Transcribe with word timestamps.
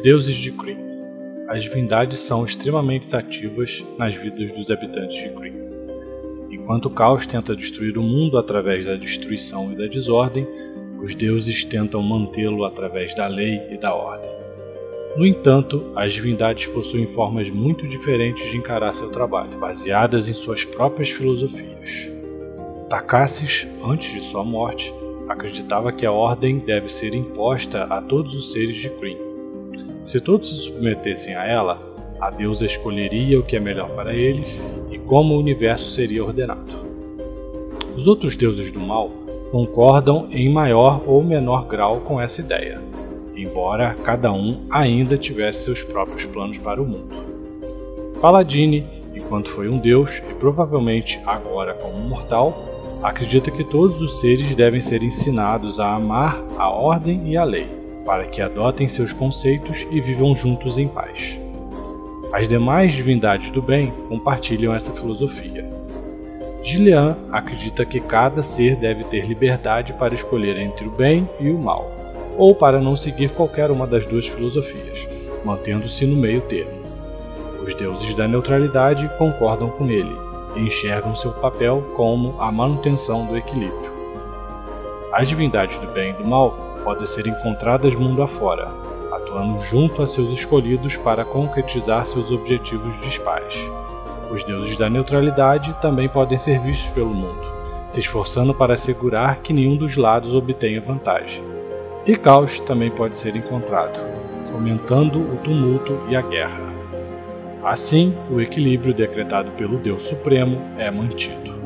deuses 0.00 0.36
de 0.36 0.50
Kree. 0.52 0.78
As 1.48 1.62
divindades 1.62 2.20
são 2.20 2.44
extremamente 2.44 3.14
ativas 3.14 3.84
nas 3.98 4.14
vidas 4.14 4.52
dos 4.52 4.70
habitantes 4.70 5.16
de 5.16 5.28
Kree. 5.30 5.52
Enquanto 6.50 6.86
o 6.86 6.90
caos 6.90 7.26
tenta 7.26 7.54
destruir 7.54 7.96
o 7.96 8.02
mundo 8.02 8.38
através 8.38 8.86
da 8.86 8.96
destruição 8.96 9.72
e 9.72 9.76
da 9.76 9.86
desordem, 9.86 10.46
os 11.02 11.14
deuses 11.14 11.64
tentam 11.64 12.02
mantê-lo 12.02 12.64
através 12.64 13.14
da 13.14 13.26
lei 13.26 13.60
e 13.70 13.76
da 13.76 13.94
ordem. 13.94 14.30
No 15.16 15.26
entanto, 15.26 15.92
as 15.94 16.14
divindades 16.14 16.66
possuem 16.66 17.06
formas 17.06 17.48
muito 17.50 17.86
diferentes 17.86 18.50
de 18.50 18.56
encarar 18.56 18.94
seu 18.94 19.10
trabalho, 19.10 19.58
baseadas 19.58 20.28
em 20.28 20.34
suas 20.34 20.64
próprias 20.64 21.10
filosofias. 21.10 22.10
Takassis, 22.88 23.66
antes 23.84 24.12
de 24.12 24.20
sua 24.20 24.44
morte, 24.44 24.92
acreditava 25.28 25.92
que 25.92 26.04
a 26.04 26.12
ordem 26.12 26.58
deve 26.58 26.88
ser 26.88 27.14
imposta 27.14 27.84
a 27.84 28.00
todos 28.00 28.34
os 28.34 28.52
seres 28.52 28.76
de 28.76 28.90
Kree. 28.90 29.25
Se 30.06 30.20
todos 30.20 30.48
se 30.48 30.54
submetessem 30.62 31.34
a 31.34 31.44
ela, 31.44 31.78
a 32.20 32.30
deusa 32.30 32.64
escolheria 32.64 33.40
o 33.40 33.42
que 33.42 33.56
é 33.56 33.60
melhor 33.60 33.90
para 33.90 34.14
eles 34.14 34.48
e 34.88 34.98
como 34.98 35.34
o 35.34 35.40
universo 35.40 35.90
seria 35.90 36.24
ordenado. 36.24 36.72
Os 37.96 38.06
outros 38.06 38.36
deuses 38.36 38.70
do 38.70 38.78
mal 38.78 39.10
concordam 39.50 40.28
em 40.30 40.48
maior 40.48 41.02
ou 41.06 41.24
menor 41.24 41.66
grau 41.66 42.00
com 42.02 42.20
essa 42.20 42.40
ideia, 42.40 42.80
embora 43.34 43.96
cada 44.04 44.32
um 44.32 44.66
ainda 44.70 45.18
tivesse 45.18 45.64
seus 45.64 45.82
próprios 45.82 46.24
planos 46.24 46.56
para 46.58 46.80
o 46.80 46.86
mundo. 46.86 47.16
Paladine, 48.20 48.86
enquanto 49.12 49.50
foi 49.50 49.68
um 49.68 49.78
deus 49.78 50.18
e 50.18 50.34
provavelmente 50.34 51.18
agora 51.26 51.74
como 51.74 51.98
um 51.98 52.08
mortal, 52.08 52.56
acredita 53.02 53.50
que 53.50 53.64
todos 53.64 54.00
os 54.00 54.20
seres 54.20 54.54
devem 54.54 54.80
ser 54.80 55.02
ensinados 55.02 55.80
a 55.80 55.96
amar 55.96 56.40
a 56.56 56.70
ordem 56.70 57.32
e 57.32 57.36
a 57.36 57.42
lei, 57.42 57.85
para 58.06 58.24
que 58.24 58.40
adotem 58.40 58.88
seus 58.88 59.12
conceitos 59.12 59.84
e 59.90 60.00
vivam 60.00 60.34
juntos 60.36 60.78
em 60.78 60.86
paz. 60.86 61.38
As 62.32 62.48
demais 62.48 62.94
divindades 62.94 63.50
do 63.50 63.60
bem 63.60 63.92
compartilham 64.08 64.74
essa 64.74 64.92
filosofia. 64.92 65.68
Gillian 66.62 67.16
acredita 67.30 67.84
que 67.84 68.00
cada 68.00 68.42
ser 68.42 68.76
deve 68.76 69.04
ter 69.04 69.26
liberdade 69.26 69.92
para 69.92 70.14
escolher 70.14 70.56
entre 70.58 70.86
o 70.86 70.90
bem 70.90 71.28
e 71.40 71.50
o 71.50 71.58
mal, 71.58 71.90
ou 72.36 72.54
para 72.54 72.80
não 72.80 72.96
seguir 72.96 73.30
qualquer 73.30 73.70
uma 73.70 73.86
das 73.86 74.06
duas 74.06 74.26
filosofias, 74.26 75.06
mantendo-se 75.44 76.06
no 76.06 76.16
meio 76.16 76.40
termo. 76.42 76.84
Os 77.64 77.74
deuses 77.74 78.14
da 78.14 78.28
neutralidade 78.28 79.08
concordam 79.16 79.70
com 79.70 79.88
ele 79.88 80.14
e 80.56 80.60
enxergam 80.60 81.14
seu 81.16 81.32
papel 81.32 81.82
como 81.96 82.40
a 82.40 82.50
manutenção 82.50 83.26
do 83.26 83.36
equilíbrio. 83.36 83.95
As 85.16 85.28
divindades 85.28 85.78
do 85.78 85.86
bem 85.86 86.10
e 86.10 86.12
do 86.12 86.26
mal 86.26 86.50
podem 86.84 87.06
ser 87.06 87.26
encontradas 87.26 87.94
mundo 87.94 88.22
afora, 88.22 88.68
atuando 89.10 89.62
junto 89.62 90.02
a 90.02 90.06
seus 90.06 90.30
escolhidos 90.30 90.94
para 90.98 91.24
concretizar 91.24 92.04
seus 92.04 92.30
objetivos 92.30 93.00
dispares. 93.00 93.58
Os 94.30 94.44
deuses 94.44 94.76
da 94.76 94.90
neutralidade 94.90 95.74
também 95.80 96.06
podem 96.06 96.38
ser 96.38 96.60
vistos 96.60 96.90
pelo 96.90 97.14
mundo, 97.14 97.40
se 97.88 97.98
esforçando 97.98 98.52
para 98.52 98.74
assegurar 98.74 99.36
que 99.36 99.54
nenhum 99.54 99.74
dos 99.74 99.96
lados 99.96 100.34
obtenha 100.34 100.82
vantagem. 100.82 101.42
E 102.04 102.14
caos 102.14 102.60
também 102.60 102.90
pode 102.90 103.16
ser 103.16 103.34
encontrado, 103.34 103.98
fomentando 104.52 105.18
o 105.18 105.38
tumulto 105.38 105.98
e 106.10 106.14
a 106.14 106.20
guerra. 106.20 106.60
Assim, 107.64 108.14
o 108.30 108.38
equilíbrio 108.38 108.92
decretado 108.92 109.50
pelo 109.52 109.78
Deus 109.78 110.02
Supremo 110.02 110.60
é 110.76 110.90
mantido. 110.90 111.65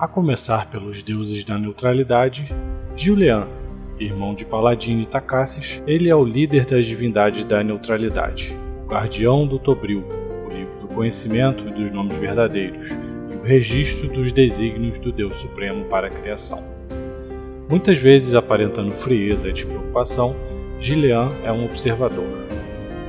A 0.00 0.08
começar 0.08 0.64
pelos 0.70 1.02
deuses 1.02 1.44
da 1.44 1.58
neutralidade, 1.58 2.50
Julian, 2.96 3.46
irmão 3.98 4.34
de 4.34 4.46
Paladino 4.46 5.02
e 5.02 5.06
Takassis, 5.06 5.82
ele 5.86 6.08
é 6.08 6.16
o 6.16 6.24
líder 6.24 6.64
das 6.64 6.86
divindades 6.86 7.44
da 7.44 7.62
neutralidade, 7.62 8.56
o 8.82 8.88
guardião 8.88 9.46
do 9.46 9.58
Tobril, 9.58 10.02
o 10.46 10.48
livro 10.48 10.80
do 10.80 10.88
conhecimento 10.88 11.68
e 11.68 11.72
dos 11.72 11.92
nomes 11.92 12.16
verdadeiros, 12.16 12.88
e 12.90 13.34
o 13.34 13.42
registro 13.42 14.08
dos 14.08 14.32
desígnios 14.32 14.98
do 14.98 15.12
Deus 15.12 15.34
Supremo 15.34 15.84
para 15.84 16.06
a 16.06 16.10
criação. 16.10 16.64
Muitas 17.68 17.98
vezes 17.98 18.34
aparentando 18.34 18.92
frieza 18.92 19.50
e 19.50 19.52
despreocupação, 19.52 20.34
Gillian 20.80 21.30
é 21.44 21.52
um 21.52 21.66
observador 21.66 22.48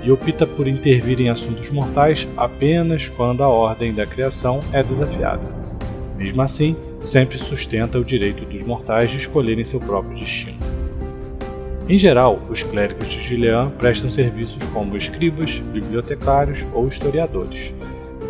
e 0.04 0.12
opta 0.12 0.46
por 0.46 0.68
intervir 0.68 1.22
em 1.22 1.30
assuntos 1.30 1.70
mortais 1.70 2.28
apenas 2.36 3.08
quando 3.08 3.44
a 3.44 3.48
ordem 3.48 3.94
da 3.94 4.06
criação 4.06 4.60
é 4.74 4.84
desafiada. 4.84 5.62
Mesmo 6.22 6.40
assim, 6.44 6.76
sempre 7.02 7.40
sustenta 7.40 7.98
o 7.98 8.06
direito 8.06 8.46
dos 8.46 8.62
mortais 8.62 9.10
de 9.10 9.18
escolherem 9.18 9.64
seu 9.64 9.80
próprio 9.80 10.20
destino. 10.20 10.56
Em 11.90 11.98
geral, 11.98 12.40
os 12.48 12.62
clérigos 12.62 13.10
de 13.10 13.20
Gillian 13.24 13.72
prestam 13.72 14.12
serviços 14.12 14.64
como 14.72 14.96
escribas, 14.96 15.58
bibliotecários 15.74 16.64
ou 16.76 16.88
historiadores. 16.88 17.74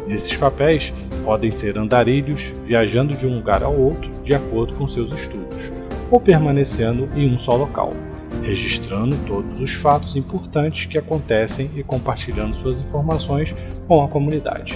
Nesses 0.07 0.37
papéis, 0.37 0.93
podem 1.25 1.51
ser 1.51 1.77
andarilhos, 1.77 2.53
viajando 2.65 3.13
de 3.13 3.27
um 3.27 3.35
lugar 3.35 3.61
ao 3.61 3.77
outro 3.77 4.09
de 4.23 4.33
acordo 4.33 4.73
com 4.75 4.87
seus 4.87 5.11
estudos, 5.11 5.69
ou 6.09 6.17
permanecendo 6.17 7.09
em 7.13 7.29
um 7.29 7.37
só 7.39 7.57
local 7.57 7.93
registrando 8.41 9.15
todos 9.27 9.59
os 9.59 9.73
fatos 9.73 10.15
importantes 10.15 10.87
que 10.87 10.97
acontecem 10.97 11.69
e 11.75 11.83
compartilhando 11.83 12.55
suas 12.57 12.79
informações 12.79 13.53
com 13.87 14.03
a 14.03 14.07
comunidade. 14.07 14.75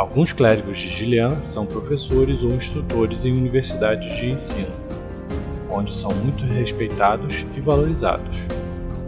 Alguns 0.00 0.32
clérigos 0.32 0.78
de 0.78 0.88
Gillian 0.88 1.34
são 1.44 1.66
professores 1.66 2.42
ou 2.42 2.54
instrutores 2.54 3.26
em 3.26 3.32
universidades 3.32 4.16
de 4.16 4.30
ensino, 4.30 4.72
onde 5.68 5.94
são 5.94 6.10
muito 6.14 6.42
respeitados 6.42 7.44
e 7.54 7.60
valorizados. 7.60 8.46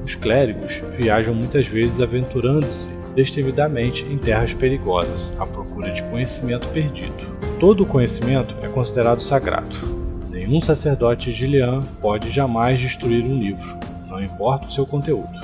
Os 0.04 0.14
clérigos 0.14 0.82
viajam 0.98 1.34
muitas 1.34 1.66
vezes 1.66 1.98
aventurando-se 1.98 2.90
destemidamente 3.14 4.04
em 4.04 4.18
terras 4.18 4.52
perigosas 4.52 5.32
à 5.38 5.46
procura 5.46 5.90
de 5.92 6.02
conhecimento 6.02 6.68
perdido. 6.68 7.24
Todo 7.58 7.84
o 7.84 7.86
conhecimento 7.86 8.54
é 8.62 8.68
considerado 8.68 9.22
sagrado, 9.22 9.74
Nenhum 10.30 10.60
sacerdote 10.60 11.32
gilian 11.32 11.80
pode 12.02 12.30
jamais 12.30 12.78
destruir 12.78 13.24
um 13.24 13.38
livro, 13.38 13.78
não 14.10 14.22
importa 14.22 14.66
o 14.66 14.70
seu 14.70 14.84
conteúdo. 14.84 15.40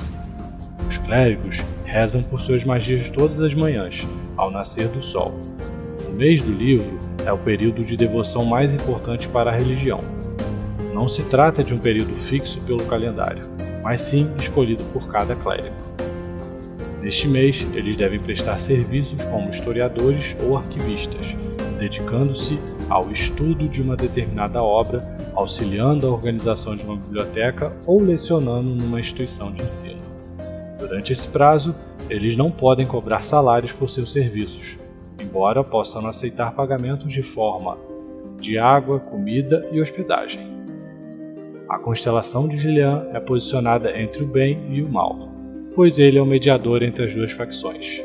Os 0.87 0.99
clérigos 0.99 1.57
rezam 1.85 2.21
por 2.21 2.39
suas 2.39 2.63
magias 2.63 3.09
todas 3.09 3.39
as 3.39 3.55
manhãs, 3.55 4.05
ao 4.37 4.49
nascer 4.49 4.87
do 4.87 5.01
sol. 5.03 5.33
Mês 6.19 6.43
do 6.43 6.51
livro 6.51 6.99
é 7.25 7.31
o 7.31 7.37
período 7.37 7.81
de 7.81 7.95
devoção 7.95 8.43
mais 8.43 8.73
importante 8.73 9.25
para 9.29 9.51
a 9.51 9.55
religião. 9.55 10.01
Não 10.93 11.07
se 11.07 11.23
trata 11.23 11.63
de 11.63 11.73
um 11.73 11.79
período 11.79 12.13
fixo 12.17 12.59
pelo 12.67 12.83
calendário, 12.83 13.45
mas 13.81 14.01
sim 14.01 14.29
escolhido 14.37 14.83
por 14.91 15.07
cada 15.07 15.33
clérigo. 15.33 15.73
Neste 17.01 17.25
mês, 17.25 17.65
eles 17.73 17.95
devem 17.95 18.19
prestar 18.19 18.59
serviços 18.59 19.23
como 19.31 19.49
historiadores 19.49 20.35
ou 20.45 20.57
arquivistas, 20.57 21.25
dedicando-se 21.79 22.59
ao 22.89 23.09
estudo 23.11 23.69
de 23.69 23.81
uma 23.81 23.95
determinada 23.95 24.61
obra, 24.61 25.01
auxiliando 25.33 26.05
a 26.05 26.11
organização 26.11 26.75
de 26.75 26.83
uma 26.83 26.97
biblioteca 26.97 27.71
ou 27.85 28.01
lecionando 28.01 28.67
numa 28.67 28.99
instituição 28.99 29.53
de 29.53 29.63
ensino. 29.63 30.01
Durante 30.77 31.13
esse 31.13 31.29
prazo, 31.29 31.73
eles 32.09 32.35
não 32.35 32.51
podem 32.51 32.85
cobrar 32.85 33.21
salários 33.21 33.71
por 33.71 33.89
seus 33.89 34.11
serviços, 34.11 34.77
embora 35.19 35.63
possam 35.63 36.05
aceitar 36.07 36.53
pagamentos 36.53 37.11
de 37.11 37.21
forma 37.21 37.77
de 38.39 38.57
água, 38.57 38.99
comida 38.99 39.67
e 39.71 39.81
hospedagem. 39.81 40.47
A 41.67 41.77
constelação 41.77 42.47
de 42.47 42.57
Gillian 42.57 43.07
é 43.13 43.19
posicionada 43.19 43.95
entre 43.99 44.23
o 44.23 44.27
bem 44.27 44.59
e 44.69 44.81
o 44.81 44.89
mal, 44.89 45.29
pois 45.75 45.99
ele 45.99 46.17
é 46.17 46.21
o 46.21 46.25
mediador 46.25 46.81
entre 46.81 47.05
as 47.05 47.13
duas 47.13 47.31
facções. 47.31 48.03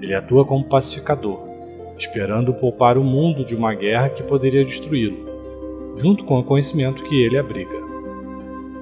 Ele 0.00 0.14
atua 0.14 0.44
como 0.44 0.64
pacificador, 0.64 1.40
esperando 1.98 2.54
poupar 2.54 2.96
o 2.96 3.04
mundo 3.04 3.44
de 3.44 3.54
uma 3.54 3.74
guerra 3.74 4.08
que 4.08 4.22
poderia 4.22 4.64
destruí-lo, 4.64 5.96
junto 5.96 6.24
com 6.24 6.38
o 6.38 6.44
conhecimento 6.44 7.04
que 7.04 7.22
ele 7.22 7.36
abriga. 7.36 7.82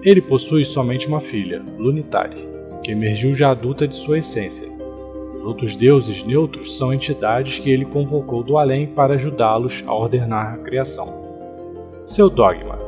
Ele 0.03 0.23
possui 0.23 0.65
somente 0.65 1.09
uma 1.09 1.21
filha, 1.21 1.63
Lunitari, 1.77 2.49
que 2.83 2.93
emergiu 2.93 3.35
já 3.35 3.51
adulta 3.51 3.87
de 3.87 3.97
sua 3.97 4.19
essência. 4.19 4.80
Os 5.41 5.47
outros 5.47 5.75
deuses 5.75 6.23
neutros 6.23 6.77
são 6.77 6.93
entidades 6.93 7.59
que 7.59 7.71
ele 7.71 7.87
convocou 7.87 8.43
do 8.43 8.59
além 8.59 8.87
para 8.87 9.15
ajudá-los 9.15 9.83
a 9.87 9.95
ordenar 9.95 10.53
a 10.53 10.59
criação. 10.59 11.15
Seu 12.05 12.29
dogma: 12.29 12.79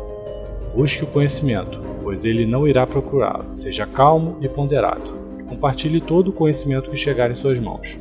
busque 0.75 1.03
o 1.03 1.07
conhecimento, 1.07 1.81
pois 2.03 2.27
ele 2.27 2.45
não 2.45 2.69
irá 2.69 2.87
procurá-lo. 2.87 3.47
Seja 3.55 3.87
calmo 3.87 4.37
e 4.43 4.51
ponderado, 4.51 5.19
e 5.39 5.43
compartilhe 5.45 5.99
todo 5.99 6.29
o 6.29 6.33
conhecimento 6.33 6.91
que 6.91 6.97
chegar 6.97 7.31
em 7.31 7.37
suas 7.37 7.59
mãos. 7.59 7.99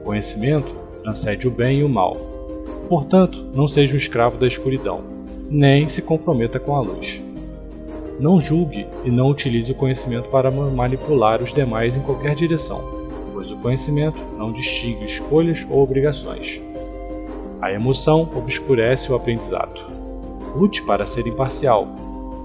O 0.00 0.04
conhecimento 0.04 0.70
transcende 0.98 1.48
o 1.48 1.50
bem 1.50 1.78
e 1.78 1.82
o 1.82 1.88
mal. 1.88 2.18
Portanto, 2.90 3.46
não 3.54 3.66
seja 3.66 3.94
um 3.94 3.96
escravo 3.96 4.36
da 4.36 4.46
escuridão, 4.46 5.00
nem 5.48 5.88
se 5.88 6.02
comprometa 6.02 6.60
com 6.60 6.76
a 6.76 6.82
luz. 6.82 7.22
Não 8.20 8.38
julgue 8.42 8.86
e 9.06 9.10
não 9.10 9.30
utilize 9.30 9.72
o 9.72 9.74
conhecimento 9.74 10.28
para 10.28 10.50
manipular 10.50 11.42
os 11.42 11.50
demais 11.50 11.96
em 11.96 12.00
qualquer 12.00 12.34
direção, 12.34 13.05
pois 13.46 13.52
o 13.52 13.56
conhecimento 13.56 14.18
não 14.36 14.50
distingue 14.50 15.04
escolhas 15.04 15.64
ou 15.70 15.82
obrigações. 15.82 16.60
A 17.60 17.72
emoção 17.72 18.28
obscurece 18.34 19.10
o 19.10 19.14
aprendizado. 19.14 19.80
Lute 20.56 20.82
para 20.82 21.06
ser 21.06 21.26
imparcial. 21.26 21.86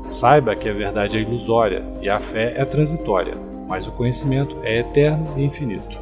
Saiba 0.09 0.55
que 0.55 0.69
a 0.69 0.73
verdade 0.73 1.17
é 1.17 1.21
ilusória 1.21 1.83
e 2.01 2.09
a 2.09 2.19
fé 2.19 2.53
é 2.55 2.65
transitória, 2.65 3.35
mas 3.67 3.87
o 3.87 3.91
conhecimento 3.91 4.55
é 4.63 4.79
eterno 4.79 5.27
e 5.37 5.43
infinito. 5.43 5.97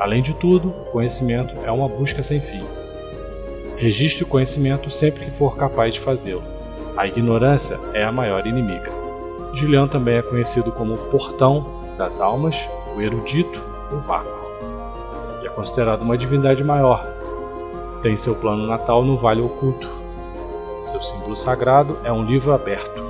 Além 0.00 0.22
de 0.22 0.34
tudo, 0.34 0.68
o 0.68 0.90
conhecimento 0.90 1.54
é 1.64 1.70
uma 1.70 1.88
busca 1.88 2.22
sem 2.22 2.40
fim. 2.40 2.62
Registre 3.76 4.24
o 4.24 4.26
conhecimento 4.26 4.90
sempre 4.90 5.24
que 5.24 5.30
for 5.30 5.56
capaz 5.56 5.94
de 5.94 6.00
fazê-lo. 6.00 6.42
A 6.96 7.06
ignorância 7.06 7.78
é 7.94 8.02
a 8.02 8.10
maior 8.10 8.46
inimiga. 8.46 8.90
Julian 9.54 9.86
também 9.86 10.16
é 10.16 10.22
conhecido 10.22 10.72
como 10.72 10.94
o 10.94 11.10
portão 11.10 11.66
das 11.96 12.20
almas, 12.20 12.56
o 12.96 13.00
erudito, 13.00 13.67
o 13.92 13.98
vácuo. 13.98 14.30
E 15.42 15.46
é 15.46 15.50
considerado 15.50 16.02
uma 16.02 16.16
divindade 16.16 16.62
maior. 16.62 17.06
Tem 18.02 18.16
seu 18.16 18.34
plano 18.34 18.66
natal 18.66 19.04
no 19.04 19.16
Vale 19.16 19.42
Oculto. 19.42 19.88
Seu 20.90 21.02
símbolo 21.02 21.36
sagrado 21.36 21.98
é 22.04 22.12
um 22.12 22.24
livro 22.24 22.52
aberto. 22.52 23.02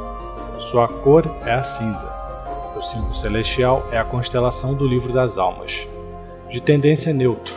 Sua 0.61 0.89
cor 0.89 1.25
é 1.45 1.53
a 1.53 1.65
cinza. 1.65 2.13
Seu 2.73 2.83
símbolo 2.83 3.15
celestial 3.15 3.87
é 3.91 3.99
a 3.99 4.05
constelação 4.05 4.75
do 4.75 4.87
Livro 4.87 5.13
das 5.13 5.39
Almas, 5.39 5.87
de 6.51 6.61
tendência 6.61 7.13
neutro. 7.13 7.55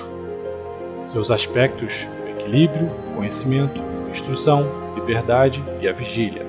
Seus 1.06 1.30
aspectos 1.32 2.08
equilíbrio, 2.42 2.90
conhecimento, 3.16 3.82
instrução, 4.12 4.68
liberdade 4.96 5.64
e 5.80 5.88
a 5.88 5.94
vigília. 5.94 6.46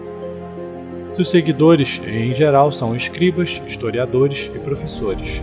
Seus 1.13 1.31
seguidores, 1.31 2.01
em 2.05 2.35
geral, 2.35 2.73
são 2.73 2.97
escribas, 2.97 3.63
historiadores 3.67 4.51
e 4.55 4.59
professores. 4.59 5.43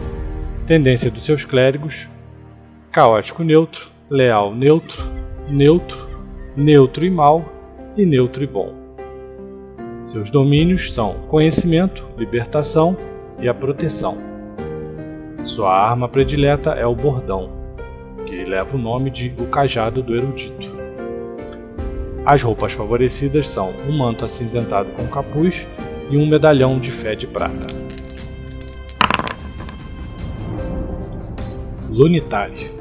Tendência 0.70 1.10
dos 1.10 1.26
seus 1.26 1.46
clérigos: 1.46 2.08
caótico 2.92 3.44
neutro, 3.44 3.90
leal 4.08 4.54
neutro, 4.54 5.10
neutro, 5.50 6.08
neutro 6.56 7.04
e 7.04 7.10
mal 7.10 7.44
e 7.98 8.06
neutro 8.06 8.44
e 8.44 8.46
bom. 8.46 8.76
Seus 10.06 10.30
domínios 10.30 10.94
são 10.94 11.22
conhecimento, 11.28 12.06
libertação 12.16 12.96
e 13.40 13.50
a 13.50 13.54
proteção. 13.54 14.20
Sua 15.44 15.74
arma 15.74 16.08
predileta 16.08 16.70
é 16.74 16.86
o 16.86 16.94
bordão, 16.94 17.50
que 18.28 18.46
leva 18.46 18.76
o 18.76 18.80
nome 18.80 19.10
de 19.10 19.34
O 19.40 19.48
Cajado 19.48 20.04
do 20.04 20.16
Erudito. 20.16 20.70
As 22.24 22.44
roupas 22.44 22.74
favorecidas 22.74 23.48
são 23.48 23.74
um 23.88 23.98
manto 23.98 24.24
acinzentado 24.24 24.90
com 24.92 25.08
capuz 25.08 25.68
e 26.12 26.16
um 26.16 26.28
medalhão 26.28 26.78
de 26.78 26.92
fé 26.92 27.16
de 27.16 27.26
prata. 27.26 27.66
Lunitari 32.00 32.72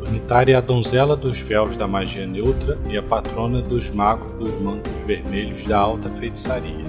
Lunitari 0.00 0.50
é 0.50 0.56
a 0.56 0.60
donzela 0.60 1.16
dos 1.16 1.38
véus 1.38 1.76
da 1.76 1.86
magia 1.86 2.26
neutra 2.26 2.76
e 2.90 2.98
a 2.98 3.02
patrona 3.02 3.62
dos 3.62 3.88
magos 3.92 4.32
dos 4.32 4.60
mantos 4.60 4.92
vermelhos 5.06 5.64
da 5.64 5.78
alta 5.78 6.08
feitiçaria. 6.08 6.86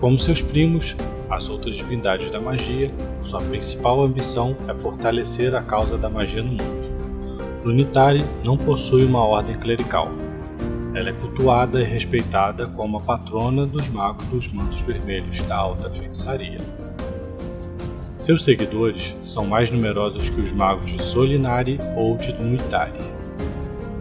Como 0.00 0.18
seus 0.18 0.40
primos, 0.40 0.96
as 1.28 1.50
outras 1.50 1.76
divindades 1.76 2.30
da 2.30 2.40
magia, 2.40 2.90
sua 3.26 3.42
principal 3.42 4.00
ambição 4.00 4.56
é 4.66 4.72
fortalecer 4.72 5.54
a 5.54 5.60
causa 5.60 5.98
da 5.98 6.08
magia 6.08 6.42
no 6.42 6.52
mundo. 6.52 7.60
Lunitari 7.62 8.24
não 8.42 8.56
possui 8.56 9.04
uma 9.04 9.22
ordem 9.22 9.58
clerical. 9.58 10.08
Ela 10.94 11.10
é 11.10 11.12
cultuada 11.12 11.82
e 11.82 11.84
respeitada 11.84 12.66
como 12.68 12.96
a 12.96 13.02
patrona 13.02 13.66
dos 13.66 13.90
magos 13.90 14.24
dos 14.28 14.48
mantos 14.48 14.80
vermelhos 14.80 15.38
da 15.42 15.56
alta 15.58 15.90
feitiçaria. 15.90 16.60
Seus 18.30 18.44
seguidores 18.44 19.12
são 19.24 19.44
mais 19.44 19.72
numerosos 19.72 20.30
que 20.30 20.40
os 20.40 20.52
magos 20.52 20.86
de 20.86 21.02
Solinari 21.02 21.80
ou 21.96 22.16
de 22.16 22.30
Lunitari, 22.30 22.92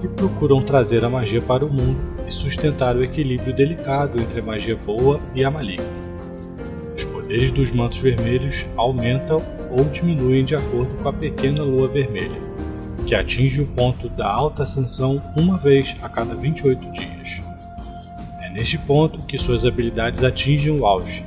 e 0.04 0.08
procuram 0.08 0.62
trazer 0.62 1.04
a 1.04 1.10
magia 1.10 1.42
para 1.42 1.66
o 1.66 1.74
mundo 1.74 2.00
e 2.28 2.32
sustentar 2.32 2.96
o 2.96 3.04
equilíbrio 3.04 3.56
delicado 3.56 4.22
entre 4.22 4.40
a 4.40 4.44
magia 4.44 4.76
boa 4.76 5.20
e 5.34 5.44
a 5.44 5.50
maligna 5.50 5.84
poderes 7.12 7.52
dos 7.52 7.72
mantos 7.72 7.98
vermelhos 7.98 8.68
aumentam 8.76 9.42
ou 9.72 9.84
diminuem 9.86 10.46
de 10.46 10.56
acordo 10.56 10.96
com 11.02 11.10
a 11.10 11.14
pequena 11.14 11.64
lua 11.64 11.88
vermelha, 11.88 12.40
que 13.08 13.16
atinge 13.16 13.62
o 13.62 13.66
ponto 13.66 14.08
da 14.10 14.32
alta 14.32 14.62
ascensão 14.62 15.20
uma 15.36 15.58
vez 15.58 15.96
a 16.04 16.08
cada 16.08 16.36
28 16.36 16.92
dias. 16.92 17.42
É 18.42 18.50
neste 18.52 18.78
ponto 18.78 19.26
que 19.26 19.40
suas 19.40 19.66
habilidades 19.66 20.24
atingem 20.24 20.80
o 20.80 20.86
auge, 20.86 21.26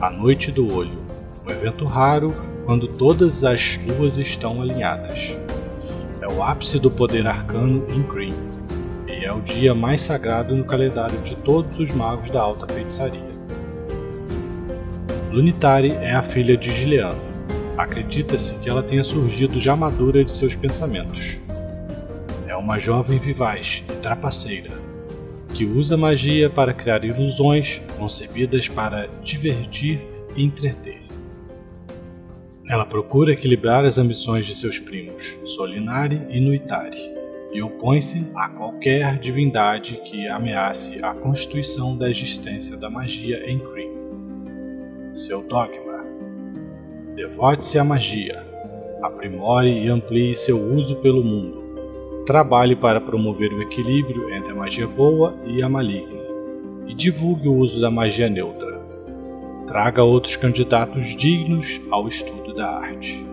a 0.00 0.08
noite 0.08 0.50
do 0.50 0.74
olho, 0.74 1.09
um 1.46 1.50
evento 1.50 1.84
raro 1.84 2.32
quando 2.64 2.86
todas 2.86 3.44
as 3.44 3.78
luas 3.78 4.18
estão 4.18 4.60
alinhadas. 4.60 5.36
É 6.20 6.28
o 6.28 6.42
ápice 6.42 6.78
do 6.78 6.90
poder 6.90 7.26
arcano 7.26 7.86
em 7.90 8.02
Green, 8.02 8.34
e 9.08 9.24
é 9.24 9.32
o 9.32 9.40
dia 9.40 9.74
mais 9.74 10.02
sagrado 10.02 10.54
no 10.54 10.64
calendário 10.64 11.18
de 11.20 11.34
todos 11.36 11.78
os 11.78 11.90
magos 11.90 12.30
da 12.30 12.40
alta 12.40 12.72
feitiçaria. 12.72 13.30
Lunitari 15.32 15.92
é 15.92 16.14
a 16.14 16.22
filha 16.22 16.56
de 16.56 16.72
Gileano. 16.72 17.20
Acredita-se 17.78 18.54
que 18.56 18.68
ela 18.68 18.82
tenha 18.82 19.04
surgido 19.04 19.58
já 19.58 19.74
madura 19.74 20.24
de 20.24 20.32
seus 20.32 20.54
pensamentos. 20.54 21.38
É 22.46 22.54
uma 22.54 22.78
jovem 22.78 23.18
vivaz 23.18 23.82
e 23.88 23.96
trapaceira, 23.96 24.72
que 25.54 25.64
usa 25.64 25.96
magia 25.96 26.50
para 26.50 26.74
criar 26.74 27.04
ilusões 27.04 27.80
concebidas 27.96 28.68
para 28.68 29.08
divertir 29.22 30.00
e 30.36 30.44
entreter. 30.44 30.99
Ela 32.70 32.86
procura 32.86 33.32
equilibrar 33.32 33.84
as 33.84 33.98
ambições 33.98 34.46
de 34.46 34.54
seus 34.54 34.78
primos, 34.78 35.36
Solinari 35.44 36.22
e 36.30 36.40
Nuitari, 36.40 36.96
e 37.52 37.60
opõe-se 37.60 38.30
a 38.36 38.48
qualquer 38.48 39.18
divindade 39.18 40.00
que 40.04 40.28
ameace 40.28 41.04
a 41.04 41.12
constituição 41.12 41.98
da 41.98 42.08
existência 42.08 42.76
da 42.76 42.88
magia 42.88 43.50
em 43.50 43.58
Kree 43.58 43.90
seu 45.14 45.42
dogma. 45.42 46.04
Devote-se 47.14 47.78
à 47.78 47.84
magia, 47.84 48.42
aprimore 49.02 49.68
e 49.68 49.88
amplie 49.88 50.34
seu 50.34 50.58
uso 50.58 50.96
pelo 50.96 51.22
mundo. 51.22 52.24
Trabalhe 52.24 52.76
para 52.76 53.00
promover 53.00 53.52
o 53.52 53.62
equilíbrio 53.62 54.32
entre 54.32 54.52
a 54.52 54.54
magia 54.54 54.86
boa 54.86 55.36
e 55.44 55.62
a 55.62 55.68
maligna, 55.68 56.20
e 56.86 56.94
divulgue 56.94 57.48
o 57.48 57.56
uso 57.56 57.80
da 57.80 57.90
magia 57.90 58.28
neutra. 58.28 58.69
Traga 59.70 60.02
outros 60.02 60.34
candidatos 60.34 61.14
dignos 61.14 61.80
ao 61.92 62.08
estudo 62.08 62.52
da 62.52 62.68
arte. 62.68 63.24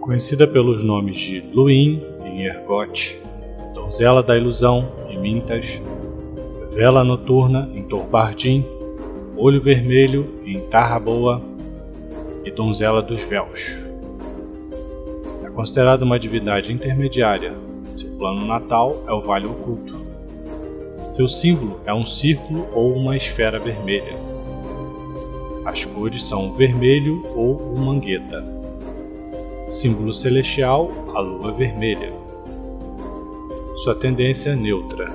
Conhecida 0.00 0.46
pelos 0.46 0.82
nomes 0.82 1.18
de 1.18 1.42
Luin 1.52 2.00
em 2.24 2.46
Ergot, 2.46 3.20
Donzela 3.74 4.22
da 4.22 4.34
Ilusão 4.34 4.90
em 5.10 5.18
Mintas, 5.18 5.78
Vela 6.72 7.04
Noturna 7.04 7.70
em 7.74 7.82
Torbardim 7.82 8.64
Olho 9.36 9.60
Vermelho 9.60 10.40
em 10.42 10.58
Tarra 10.68 10.98
Boa 10.98 11.42
e 12.46 12.50
Donzela 12.50 13.02
dos 13.02 13.20
Véus. 13.22 13.78
É 15.44 15.50
considerada 15.50 16.02
uma 16.02 16.18
divindade 16.18 16.72
intermediária. 16.72 17.52
Seu 17.94 18.08
plano 18.16 18.46
natal 18.46 19.04
é 19.06 19.12
o 19.12 19.20
Vale 19.20 19.48
Oculto. 19.48 19.94
Seu 21.10 21.28
símbolo 21.28 21.78
é 21.84 21.92
um 21.92 22.06
círculo 22.06 22.66
ou 22.72 22.94
uma 22.94 23.18
esfera 23.18 23.58
vermelha. 23.58 24.21
As 25.64 25.84
cores 25.84 26.24
são 26.24 26.52
vermelho 26.54 27.22
ou 27.36 27.76
mangueta. 27.76 28.44
Símbolo 29.70 30.12
celestial, 30.12 30.90
a 31.14 31.20
lua 31.20 31.52
vermelha. 31.52 32.12
Sua 33.76 33.94
tendência 33.94 34.50
é 34.50 34.56
neutra. 34.56 35.08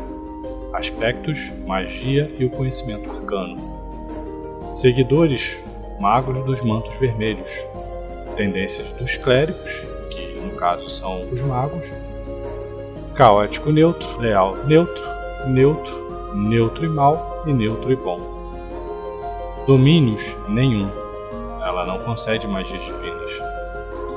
Aspectos, 0.71 1.51
magia 1.65 2.31
e 2.39 2.45
o 2.45 2.49
conhecimento 2.49 3.11
arcano. 3.11 3.57
Seguidores, 4.73 5.59
magos 5.99 6.41
dos 6.45 6.61
mantos 6.61 6.95
vermelhos. 6.97 7.51
Tendências 8.37 8.93
dos 8.93 9.17
clérigos, 9.17 9.71
que 10.09 10.39
no 10.39 10.51
caso 10.55 10.89
são 10.89 11.29
os 11.29 11.41
magos. 11.41 11.91
Caótico 13.15 13.69
neutro, 13.69 14.17
leal 14.19 14.55
neutro, 14.65 15.03
neutro, 15.47 16.35
neutro 16.35 16.85
e 16.85 16.89
mal 16.89 17.43
e 17.45 17.51
neutro 17.51 17.91
e 17.91 17.95
bom. 17.97 18.36
Domínios 19.67 20.35
nenhum. 20.47 20.89
Ela 21.61 21.85
não 21.85 21.99
concede 21.99 22.47
magias 22.47 22.83
divinas. 22.83 23.31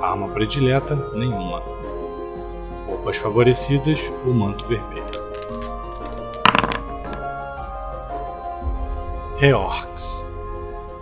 Arma 0.00 0.28
predileta 0.28 0.94
nenhuma. 1.14 1.60
Roupas 2.86 3.16
favorecidas, 3.18 4.00
o 4.24 4.30
manto 4.32 4.64
vermelho. 4.66 5.10
Reorx 9.38 10.20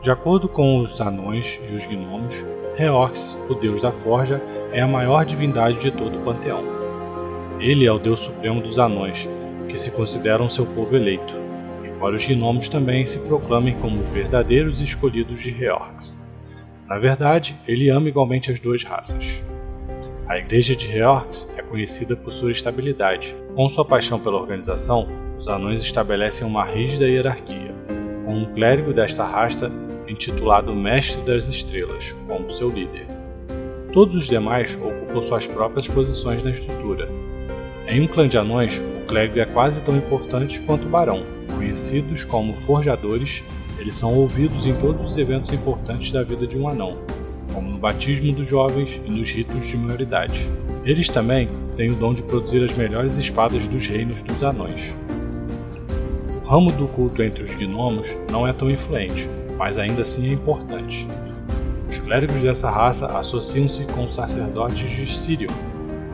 de 0.09 0.13
acordo 0.13 0.49
com 0.49 0.81
os 0.81 1.01
anões 1.03 1.61
e 1.69 1.75
os 1.75 1.85
gnomos, 1.85 2.43
Reorx, 2.77 3.37
o 3.51 3.55
deus 3.55 3.83
da 3.83 3.93
forja, 3.93 4.41
é 4.73 4.81
a 4.81 4.87
maior 4.87 5.23
divindade 5.27 5.81
de 5.81 5.91
todo 5.91 6.17
o 6.17 6.25
panteão. 6.25 6.65
Ele 7.61 7.85
é 7.85 7.93
o 7.93 7.99
deus 7.99 8.21
supremo 8.21 8.63
dos 8.63 8.79
anões, 8.79 9.29
que 9.69 9.77
se 9.77 9.91
consideram 9.91 10.49
seu 10.49 10.65
povo 10.65 10.97
eleito, 10.97 11.35
embora 11.99 12.15
os 12.15 12.25
gnomos 12.25 12.69
também 12.69 13.05
se 13.05 13.19
proclamem 13.19 13.75
como 13.81 14.01
os 14.01 14.09
verdadeiros 14.11 14.81
escolhidos 14.81 15.43
de 15.43 15.51
Reorx. 15.51 16.17
Na 16.87 16.97
verdade, 16.97 17.59
ele 17.67 17.91
ama 17.91 18.09
igualmente 18.09 18.53
as 18.53 18.61
duas 18.61 18.85
raças. 18.85 19.43
A 20.29 20.39
igreja 20.39 20.77
de 20.77 20.87
Reorx 20.87 21.53
é 21.57 21.63
conhecida 21.63 22.15
por 22.15 22.33
sua 22.33 22.53
estabilidade. 22.53 23.35
Com 23.57 23.69
sua 23.69 23.85
paixão 23.85 24.21
pela 24.21 24.41
organização, 24.41 25.09
os 25.37 25.49
anões 25.49 25.83
estabelecem 25.83 26.47
uma 26.47 26.65
rígida 26.65 27.09
hierarquia 27.09 27.75
com 28.25 28.33
um 28.33 28.55
clérigo 28.55 28.93
desta 28.93 29.25
rasta 29.25 29.69
intitulado 30.07 30.73
Mestre 30.77 31.21
das 31.23 31.49
Estrelas, 31.49 32.15
como 32.29 32.53
seu 32.53 32.69
líder. 32.69 33.07
Todos 33.93 34.15
os 34.15 34.29
demais 34.29 34.79
ocupam 34.81 35.21
suas 35.23 35.49
próprias 35.49 35.89
posições 35.89 36.45
na 36.45 36.51
estrutura. 36.51 37.09
Em 37.89 38.01
um 38.01 38.07
clã 38.07 38.29
de 38.29 38.39
anões, 38.39 38.79
o 38.79 39.07
clérigo 39.09 39.41
é 39.41 39.47
quase 39.47 39.83
tão 39.83 39.97
importante 39.97 40.61
quanto 40.61 40.87
o 40.87 40.91
barão. 40.91 41.38
Conhecidos 41.59 42.23
como 42.23 42.55
forjadores, 42.55 43.43
eles 43.81 43.97
são 43.97 44.15
ouvidos 44.15 44.65
em 44.65 44.73
todos 44.75 45.11
os 45.11 45.19
eventos 45.19 45.53
importantes 45.53 46.13
da 46.13 46.23
vida 46.23 46.47
de 46.47 46.57
um 46.57 46.69
anão, 46.69 46.97
como 47.53 47.69
no 47.69 47.79
batismo 47.79 48.33
dos 48.33 48.47
jovens 48.47 49.01
e 49.05 49.11
nos 49.11 49.29
ritos 49.29 49.67
de 49.67 49.77
maioridade. 49.77 50.49
Eles 50.85 51.09
também 51.09 51.49
têm 51.77 51.91
o 51.91 51.97
dom 51.97 52.15
de 52.15 52.23
produzir 52.23 52.63
as 52.63 52.77
melhores 52.77 53.19
espadas 53.19 53.67
dos 53.67 53.85
reinos 53.89 54.23
dos 54.23 54.41
anões. 54.41 54.95
O 56.45 56.49
ramo 56.49 56.71
do 56.71 56.87
culto 56.87 57.25
entre 57.25 57.43
os 57.43 57.53
gnomos 57.57 58.07
não 58.31 58.47
é 58.47 58.53
tão 58.53 58.71
influente, 58.71 59.29
mas 59.57 59.81
ainda 59.81 60.03
assim 60.03 60.29
é 60.29 60.35
importante. 60.35 61.09
Os 61.89 61.99
clérigos 61.99 62.41
dessa 62.41 62.71
raça 62.71 63.07
associam-se 63.07 63.85
com 63.93 64.05
os 64.05 64.15
sacerdotes 64.15 64.89
de 64.97 65.13
Sirion 65.13 65.53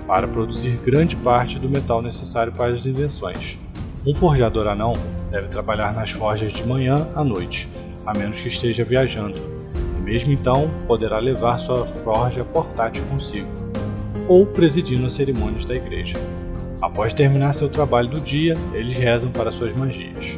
para 0.07 0.27
produzir 0.27 0.79
grande 0.79 1.15
parte 1.17 1.59
do 1.59 1.69
metal 1.69 2.01
necessário 2.01 2.51
para 2.51 2.73
as 2.73 2.87
invenções. 2.87 3.59
Um 4.07 4.13
forjador 4.13 4.67
anão 4.67 4.93
deve 5.31 5.49
trabalhar 5.49 5.95
nas 5.95 6.11
forjas 6.11 6.53
de 6.53 6.63
manhã 6.67 7.09
à 7.15 7.25
noite, 7.25 7.67
a 8.05 8.13
menos 8.13 8.39
que 8.39 8.49
esteja 8.49 8.85
viajando, 8.85 9.39
e 9.99 10.03
mesmo 10.03 10.31
então 10.31 10.71
poderá 10.87 11.19
levar 11.19 11.57
sua 11.57 11.87
forja 11.87 12.45
portátil 12.45 13.03
consigo, 13.07 13.49
ou 14.29 14.45
presidindo 14.45 15.07
as 15.07 15.15
cerimônias 15.15 15.65
da 15.65 15.75
igreja. 15.75 16.17
Após 16.83 17.15
terminar 17.15 17.55
seu 17.55 17.67
trabalho 17.67 18.11
do 18.11 18.21
dia, 18.21 18.55
eles 18.75 18.95
rezam 18.95 19.31
para 19.31 19.51
suas 19.51 19.73
magias. 19.73 20.37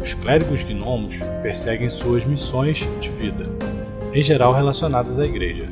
Os 0.00 0.14
clérigos 0.14 0.62
gnomos 0.62 1.18
perseguem 1.42 1.90
suas 1.90 2.24
missões 2.24 2.88
de 3.00 3.10
vida, 3.10 3.46
em 4.14 4.22
geral 4.22 4.52
relacionadas 4.52 5.18
à 5.18 5.26
igreja. 5.26 5.64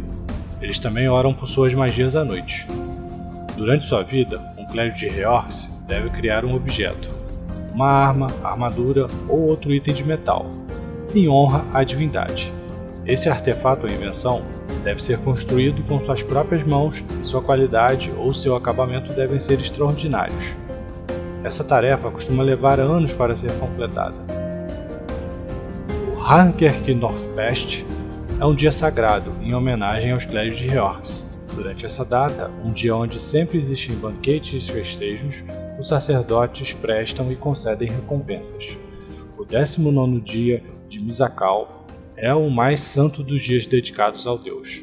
Eles 0.60 0.80
também 0.80 1.08
oram 1.08 1.32
por 1.32 1.48
suas 1.48 1.72
magias 1.74 2.16
à 2.16 2.24
noite. 2.24 2.66
Durante 3.56 3.86
sua 3.86 4.02
vida, 4.02 4.52
um 4.58 4.66
clérigo 4.66 4.96
de 4.96 5.08
Reorx 5.08 5.77
deve 5.88 6.10
criar 6.10 6.44
um 6.44 6.54
objeto, 6.54 7.08
uma 7.72 7.88
arma, 7.90 8.26
armadura 8.44 9.06
ou 9.26 9.48
outro 9.48 9.72
item 9.72 9.94
de 9.94 10.04
metal, 10.04 10.46
em 11.14 11.28
honra 11.28 11.64
à 11.72 11.82
divindade. 11.82 12.52
Esse 13.06 13.30
artefato 13.30 13.86
ou 13.86 13.92
invenção 13.92 14.42
deve 14.84 15.02
ser 15.02 15.18
construído 15.20 15.82
com 15.84 15.98
suas 16.04 16.22
próprias 16.22 16.62
mãos 16.62 17.02
e 17.22 17.24
sua 17.24 17.40
qualidade 17.40 18.12
ou 18.18 18.34
seu 18.34 18.54
acabamento 18.54 19.14
devem 19.14 19.40
ser 19.40 19.58
extraordinários. 19.58 20.54
Essa 21.42 21.64
tarefa 21.64 22.10
costuma 22.10 22.42
levar 22.42 22.78
anos 22.78 23.14
para 23.14 23.34
ser 23.34 23.50
completada. 23.52 24.16
O 26.14 26.20
Hankerk 26.20 26.92
Northfest 26.94 27.84
é 28.38 28.44
um 28.44 28.54
dia 28.54 28.70
sagrado 28.70 29.32
em 29.40 29.54
homenagem 29.54 30.12
aos 30.12 30.26
clérigos 30.26 30.58
de 30.58 30.68
Reorx. 30.68 31.27
Durante 31.58 31.84
essa 31.84 32.04
data, 32.04 32.48
um 32.64 32.70
dia 32.70 32.94
onde 32.94 33.18
sempre 33.18 33.58
existem 33.58 33.96
banquetes 33.96 34.68
e 34.68 34.72
festejos, 34.72 35.42
os 35.76 35.88
sacerdotes 35.88 36.72
prestam 36.72 37.32
e 37.32 37.36
concedem 37.36 37.88
recompensas. 37.88 38.78
O 39.36 39.44
19 39.44 40.20
dia 40.20 40.62
de 40.88 41.00
Misakal 41.00 41.84
é 42.16 42.32
o 42.32 42.48
mais 42.48 42.80
santo 42.80 43.24
dos 43.24 43.42
dias 43.42 43.66
dedicados 43.66 44.24
ao 44.24 44.38
deus. 44.38 44.80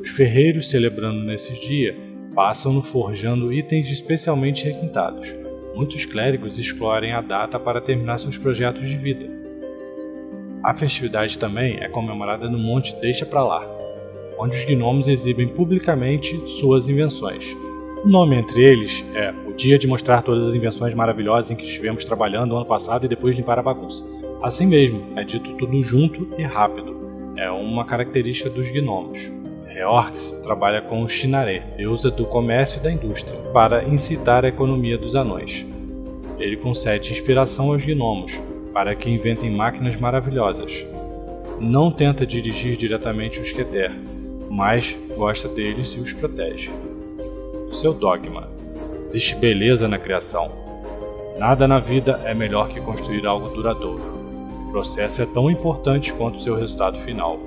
Os 0.00 0.08
ferreiros 0.10 0.70
celebrando 0.70 1.24
nesse 1.24 1.52
dia 1.66 1.96
passam-no 2.32 2.80
forjando 2.80 3.52
itens 3.52 3.90
especialmente 3.90 4.64
requintados. 4.64 5.34
Muitos 5.74 6.06
clérigos 6.06 6.60
explorem 6.60 7.12
a 7.12 7.20
data 7.20 7.58
para 7.58 7.80
terminar 7.80 8.18
seus 8.18 8.38
projetos 8.38 8.88
de 8.88 8.96
vida. 8.96 9.28
A 10.62 10.72
festividade 10.72 11.36
também 11.36 11.82
é 11.82 11.88
comemorada 11.88 12.48
no 12.48 12.56
Monte 12.56 12.94
Deixa 13.00 13.26
Pra 13.26 13.42
Lá, 13.42 13.75
onde 14.38 14.56
os 14.56 14.64
gnomos 14.64 15.08
exibem 15.08 15.48
publicamente 15.48 16.40
suas 16.48 16.88
invenções. 16.88 17.56
O 18.04 18.08
nome 18.08 18.36
entre 18.36 18.62
eles 18.62 19.04
é 19.14 19.34
o 19.48 19.52
dia 19.52 19.78
de 19.78 19.86
mostrar 19.86 20.22
todas 20.22 20.46
as 20.46 20.54
invenções 20.54 20.94
maravilhosas 20.94 21.50
em 21.50 21.56
que 21.56 21.64
estivemos 21.64 22.04
trabalhando 22.04 22.50
no 22.50 22.56
ano 22.56 22.66
passado 22.66 23.04
e 23.04 23.08
depois 23.08 23.34
limpar 23.34 23.58
a 23.58 23.62
bagunça. 23.62 24.04
Assim 24.42 24.66
mesmo, 24.66 25.02
é 25.16 25.24
dito 25.24 25.54
tudo 25.54 25.82
junto 25.82 26.28
e 26.38 26.42
rápido. 26.42 26.94
É 27.36 27.50
uma 27.50 27.84
característica 27.84 28.48
dos 28.48 28.70
gnomos. 28.70 29.32
Reorx 29.66 30.38
trabalha 30.42 30.82
com 30.82 31.02
o 31.02 31.08
Shinare, 31.08 31.62
deusa 31.76 32.10
do 32.10 32.26
comércio 32.26 32.78
e 32.78 32.82
da 32.82 32.92
indústria, 32.92 33.38
para 33.52 33.84
incitar 33.84 34.44
a 34.44 34.48
economia 34.48 34.96
dos 34.96 35.16
anões. 35.16 35.66
Ele 36.38 36.56
concede 36.56 37.12
inspiração 37.12 37.72
aos 37.72 37.84
gnomos, 37.84 38.40
para 38.72 38.94
que 38.94 39.10
inventem 39.10 39.50
máquinas 39.50 39.96
maravilhosas. 39.96 40.86
Não 41.58 41.90
tenta 41.90 42.26
dirigir 42.26 42.76
diretamente 42.76 43.40
os 43.40 43.52
Keter, 43.52 43.92
mas 44.50 44.96
gosta 45.16 45.48
deles 45.48 45.90
e 45.90 46.00
os 46.00 46.12
protege. 46.12 46.70
Seu 47.80 47.92
dogma: 47.92 48.48
existe 49.06 49.34
beleza 49.36 49.88
na 49.88 49.98
criação. 49.98 50.50
Nada 51.38 51.68
na 51.68 51.78
vida 51.78 52.20
é 52.24 52.32
melhor 52.32 52.68
que 52.68 52.80
construir 52.80 53.26
algo 53.26 53.48
duradouro. 53.48 54.02
O 54.66 54.70
processo 54.70 55.22
é 55.22 55.26
tão 55.26 55.50
importante 55.50 56.12
quanto 56.12 56.40
seu 56.40 56.56
resultado 56.56 56.98
final. 57.00 57.38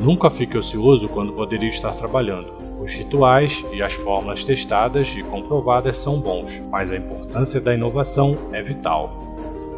Nunca 0.00 0.30
fique 0.30 0.56
ocioso 0.56 1.08
quando 1.08 1.34
poderia 1.34 1.68
estar 1.68 1.94
trabalhando. 1.94 2.54
Os 2.82 2.92
rituais 2.92 3.62
e 3.72 3.82
as 3.82 3.92
fórmulas 3.92 4.42
testadas 4.42 5.14
e 5.14 5.22
comprovadas 5.22 5.98
são 5.98 6.18
bons, 6.18 6.62
mas 6.70 6.90
a 6.90 6.96
importância 6.96 7.60
da 7.60 7.74
inovação 7.74 8.34
é 8.52 8.62
vital. 8.62 9.12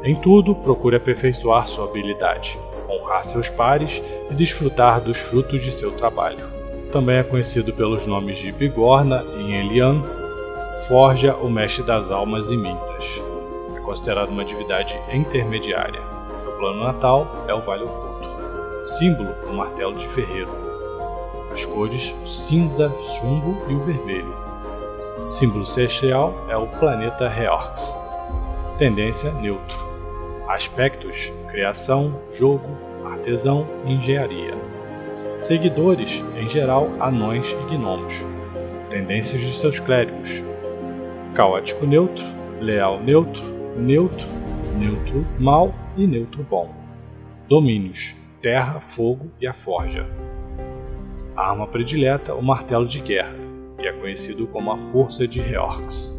Em 0.04 0.14
tudo, 0.14 0.54
procure 0.54 0.96
aperfeiçoar 0.96 1.66
sua 1.66 1.86
habilidade 1.86 2.56
honrar 2.92 3.24
seus 3.24 3.48
pares 3.48 4.02
e 4.30 4.34
desfrutar 4.34 5.00
dos 5.00 5.18
frutos 5.18 5.62
de 5.62 5.72
seu 5.72 5.92
trabalho. 5.92 6.44
Também 6.92 7.16
é 7.16 7.22
conhecido 7.22 7.72
pelos 7.72 8.04
nomes 8.06 8.38
de 8.38 8.52
Bigorna 8.52 9.24
e 9.38 9.54
Elian, 9.54 10.02
Forja, 10.86 11.34
o 11.36 11.48
mestre 11.48 11.82
das 11.82 12.10
almas 12.10 12.50
e 12.50 12.56
mintas. 12.56 13.20
É 13.74 13.80
considerado 13.80 14.28
uma 14.28 14.44
divindade 14.44 14.94
intermediária. 15.12 16.00
Seu 16.42 16.52
plano 16.58 16.84
natal 16.84 17.26
é 17.48 17.54
o 17.54 17.60
Vale 17.60 17.84
Oculto. 17.84 18.28
Símbolo, 18.84 19.30
o 19.48 19.54
martelo 19.54 19.94
de 19.94 20.06
ferreiro. 20.08 20.50
As 21.52 21.64
cores, 21.64 22.14
cinza, 22.26 22.92
chumbo 23.18 23.62
e 23.68 23.74
o 23.74 23.80
vermelho. 23.80 24.34
Símbolo 25.30 25.64
celestial 25.64 26.34
é 26.48 26.56
o 26.56 26.66
planeta 26.66 27.28
Reorx. 27.28 27.94
Tendência 28.76 29.32
neutro. 29.32 29.91
Aspectos: 30.52 31.32
criação, 31.50 32.20
jogo, 32.34 32.76
artesão 33.06 33.66
e 33.86 33.94
engenharia. 33.94 34.52
Seguidores, 35.38 36.22
em 36.36 36.46
geral, 36.46 36.90
anões 37.00 37.50
e 37.50 37.74
gnomos. 37.74 38.22
Tendências 38.90 39.40
de 39.40 39.50
seus 39.56 39.80
clérigos: 39.80 40.44
caótico 41.34 41.86
neutro, 41.86 42.22
leal 42.60 43.00
neutro, 43.00 43.42
neutro, 43.78 44.26
neutro 44.78 45.26
mal 45.40 45.74
e 45.96 46.06
neutro 46.06 46.42
bom. 46.42 46.70
Domínios: 47.48 48.14
terra, 48.42 48.78
fogo 48.78 49.32
e 49.40 49.46
a 49.46 49.54
forja. 49.54 50.06
Arma 51.34 51.66
predileta: 51.66 52.34
o 52.34 52.42
martelo 52.42 52.86
de 52.86 53.00
guerra, 53.00 53.34
que 53.78 53.88
é 53.88 53.92
conhecido 53.94 54.46
como 54.48 54.70
a 54.70 54.76
força 54.76 55.26
de 55.26 55.40
Reorx. 55.40 56.14